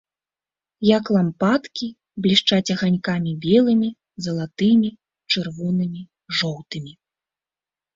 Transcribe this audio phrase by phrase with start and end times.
[0.97, 1.89] Як лампадкі,
[2.27, 3.89] блішчаць аганькамі белымі,
[4.29, 4.89] залатымі,
[5.37, 6.01] чырвонымі,
[6.43, 6.93] жоўтымі.